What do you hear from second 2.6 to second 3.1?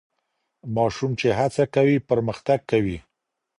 کوي.